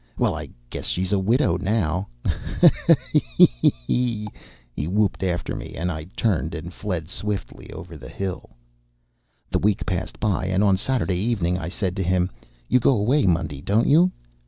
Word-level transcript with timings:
Well, 0.17 0.33
I 0.33 0.49
guess 0.71 0.87
she's 0.87 1.11
a 1.11 1.19
widow 1.19 1.57
now. 1.57 2.07
Oh! 2.25 2.33
Ho! 2.61 2.65
ho! 2.87 2.95
E! 3.13 3.19
he! 3.37 3.69
he! 3.85 4.23
Ho!" 4.25 4.31
he 4.75 4.87
whooped 4.87 5.21
after 5.21 5.55
me, 5.55 5.75
and 5.75 5.91
I 5.91 6.05
turned 6.17 6.55
and 6.55 6.73
fled 6.73 7.07
swiftly 7.07 7.69
over 7.71 7.95
the 7.95 8.09
hill. 8.09 8.49
The 9.51 9.59
week 9.59 9.85
passed 9.85 10.19
by, 10.19 10.45
and 10.47 10.63
on 10.63 10.75
Saturday 10.77 11.17
evening 11.19 11.59
I 11.59 11.69
said 11.69 11.95
to 11.97 12.03
him, 12.03 12.31
"You 12.67 12.79
go 12.79 12.95
away 12.97 13.27
Monday, 13.27 13.61
don't 13.61 13.85
you?" 13.85 14.11